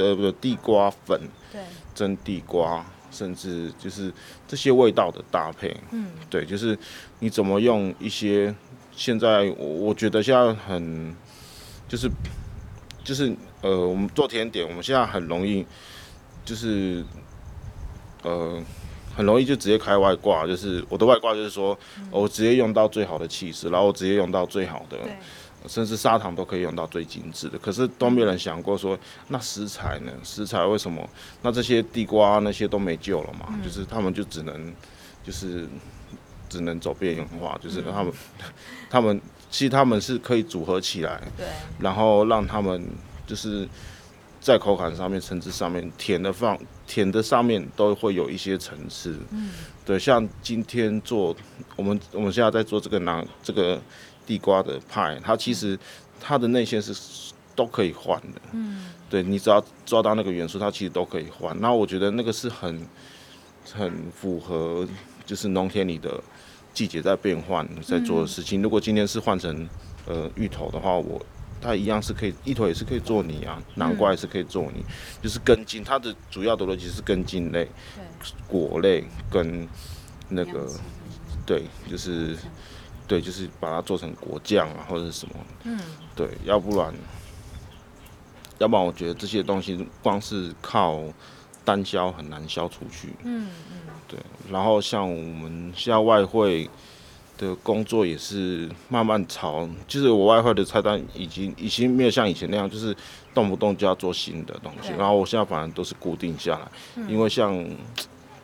[0.00, 1.20] 呃不对地瓜粉
[1.52, 1.60] 对，
[1.94, 4.12] 蒸地瓜，甚至就是
[4.46, 6.08] 这些味道的搭配，嗯。
[6.28, 6.78] 对，就是
[7.20, 8.54] 你怎么用一些
[8.96, 11.14] 现在我我觉得现在很
[11.88, 12.10] 就是
[13.02, 15.64] 就是呃我们做甜点，我们现在很容易
[16.44, 17.04] 就是
[18.22, 18.62] 呃
[19.16, 21.78] 很容易就直接开外挂，就是我的外挂就是说、
[22.10, 24.98] 我直接用到最好的气势，然后我直接用到最好的。
[25.64, 28.98] 对，甚至砂糖都可以用到最精致的，可是都没有人想过说，
[29.28, 30.12] 那食材呢？
[30.22, 31.08] 食材为什么？
[31.42, 33.58] 那这些地瓜那些都没救了嘛？
[33.64, 34.72] 就是他们就只能，
[35.24, 35.66] 就是
[36.48, 38.12] 只能走边缘化，就是他们，
[38.90, 41.46] 他们其实他们是可以组合起来，对，
[41.78, 42.86] 然后让他们
[43.26, 43.66] 就是
[44.40, 49.18] 在口感上面、层次上面，甜的放甜的上面都会有一些层次。
[49.30, 49.50] 嗯
[49.86, 51.36] 对，像今天做
[51.76, 53.80] 我们我们现在在做这个南这个
[54.26, 55.78] 地瓜的派，它其实
[56.20, 56.94] 它的内馅是
[57.54, 58.40] 都可以换的。
[58.52, 61.58] 嗯对你只要抓到那个元素，它其实都可以换。
[61.60, 62.84] 那我觉得那个是很
[63.72, 64.86] 很符合
[65.24, 66.20] 就是农田里的
[66.72, 68.60] 季节在变换在做的事情。
[68.60, 69.68] 如果今天是换成
[70.06, 71.24] 呃芋头的话，我
[71.60, 74.84] 它一样是可以，芋头也是可以做泥啊，南瓜也是可以做泥，
[75.22, 77.68] 就是根茎，它的主要的逻辑是根茎类、
[78.48, 79.68] 果类跟
[80.28, 80.68] 那个
[81.46, 82.36] 对，就是
[83.06, 85.78] 对，就是把它做成果酱啊或者是什么，嗯
[86.14, 86.94] 对，要不然，
[88.58, 91.02] 要不然我觉得这些东西光是靠
[91.64, 93.08] 单销很难销出去。
[93.24, 94.18] 嗯嗯对，
[94.50, 96.68] 然后像我们现在外汇
[97.36, 102.96] 的工作也是慢慢朝，就是我外汇的菜单已经已经没有像以前那样，就是
[103.34, 104.90] 动不动就要做新的东西。
[104.96, 107.66] 然后我现在反而都是固定下来，因为像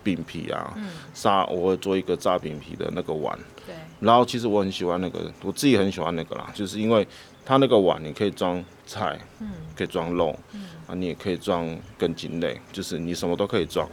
[0.03, 3.60] 饼皮啊，嗯，炸我会做一个炸饼皮的那个碗，对，
[4.00, 7.06] 然后其实我很喜欢那个，我自己很喜欢那个啦，就是因为
[7.44, 13.88] 它那个碗你可以装菜，嗯可以装肉，嗯啊，你也可以装根茎类，就是你什么都可以装。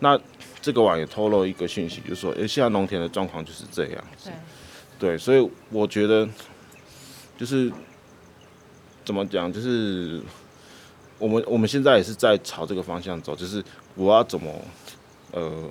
[0.00, 0.18] 那
[0.60, 4.30] 这个碗也透露一个讯息，就是说，诶，现在农田的状况就是这样子。
[4.98, 6.28] 对，，对，所以我觉得
[7.38, 7.72] 就是
[9.04, 10.20] 怎么讲，就是
[11.18, 13.62] 我们我们现在也是在朝这个方向走，就是
[13.94, 14.52] 我要怎么
[15.30, 15.70] 呃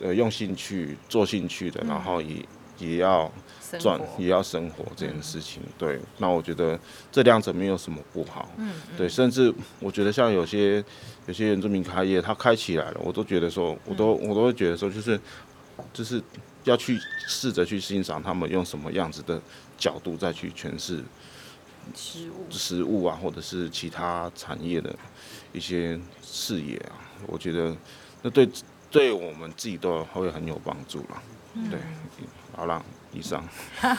[0.00, 2.44] 呃用兴趣做兴趣的，然后也
[2.78, 3.30] 也要
[3.78, 6.78] 赚也要生活这件事情，对，那我觉得
[7.12, 10.82] 这两者没有什么不好，嗯对，甚至我觉得像有些
[11.26, 15.20] 有些原住民开业，他开起来了，我都觉得说，我都我都会觉得说，就是
[15.92, 16.22] 就是
[16.64, 19.40] 要去试着去欣赏他们用什么样子的
[19.76, 21.02] 角度再去诠释
[21.94, 24.94] 食物，食物啊，或者是其他产业的
[25.52, 27.76] 一些视野啊，我觉得
[28.22, 28.48] 那对
[28.90, 31.00] 对我们自己都会很有帮助
[31.64, 31.70] 啦。
[31.70, 31.80] 对，
[32.56, 33.44] 好了，以上。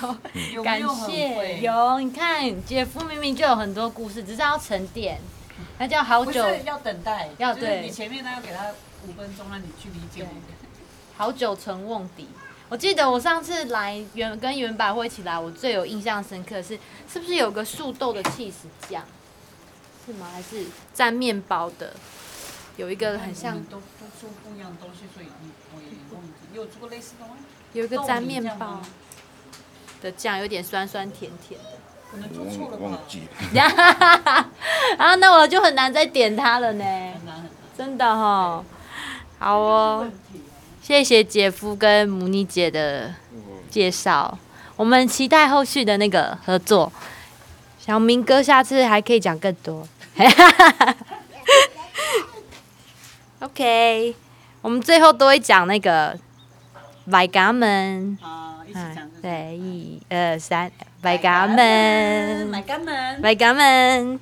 [0.64, 5.20] 感谢有，你看姐夫明明就有很多故事，只是要沉淀，
[5.78, 8.72] 那叫好久不是要等待，要对你前面呢要给他
[9.08, 10.28] 五分钟，让你去理解。
[11.16, 12.28] 好久成瓮底。
[12.70, 16.80] 我记得我上次来原跟原百货一起来，我最有印象深刻的是，
[17.12, 18.54] 是不是有个树豆的 cheese
[18.88, 19.04] 酱？
[20.06, 20.28] 是吗？
[20.32, 20.66] 还是
[20.96, 21.94] 蘸面包的？
[22.78, 26.30] 有一个很像，都都做不一样的东西，所以你我也忘记。
[26.52, 27.36] 你有做过类似的吗？
[27.74, 28.82] 有一个粘面包
[30.02, 31.66] 的酱，有点酸酸甜甜的。
[32.12, 32.98] 可能做错了忘。
[33.08, 33.22] 记
[33.54, 34.50] 了。
[34.98, 37.50] 啊，那我就很难再点它了呢，很难很难。
[37.78, 38.64] 真的哈。
[39.38, 40.12] 好哦，
[40.82, 43.14] 谢谢姐夫跟母妮姐的
[43.70, 44.38] 介绍，
[44.76, 46.92] 我们期待后续的那个合作。
[47.78, 49.88] 小明哥下次还可以讲更多。
[53.40, 54.16] OK，
[54.62, 56.18] 我们最后都会讲那个
[57.10, 58.18] 百家门。
[58.22, 59.22] 啊，一起讲嗯这，个。
[59.22, 63.22] 对，一二三，拜家门，拜家门。
[63.22, 64.20] 拜家门。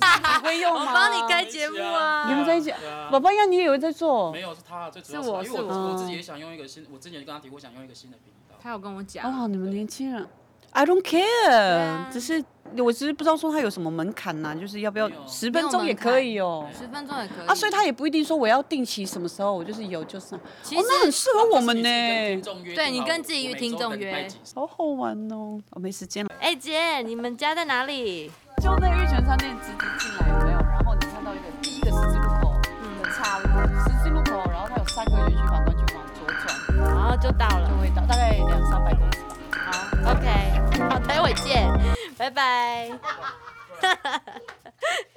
[0.00, 0.84] 你会用我？
[0.86, 2.72] 帮你开节目啊你们在一起
[3.10, 4.42] 宝宝要，你也有在做没？
[4.42, 8.56] 有是他最主要是我因为是我我我自己也想用一个新，我之前就跟他提过想用一个新的频道。
[8.62, 10.24] 他有跟我讲，哦，你们年轻人
[10.78, 12.42] ，I don't care，、啊只是
[12.76, 20.38] 我只是不知道说它有什么门槛呐、就是要不要十分钟也可以哦、十分钟也可以啊，所以他也不一定说我要定期什么时候，我就是有就上。
[20.38, 22.42] 哦，其实那很适合我们呢、
[22.76, 25.58] 对你跟自己听众约好好玩哦！
[25.70, 26.30] 我没时间了。
[26.40, 28.30] 哎、姐，你们家在哪里？
[28.62, 30.58] 就那个玉泉商店直直进来有没有？
[30.58, 32.54] 然后你看到一个第一个十字路口
[33.02, 33.44] 的岔路，
[33.82, 37.74] 十字路口，然后它有三个圆形反光，就往左转然后就到了就。
[37.80, 39.36] 会到，大概两三百公尺吧。
[39.70, 40.57] 好，OK，
[40.88, 41.70] 好，待会见，
[42.16, 42.90] 拜拜。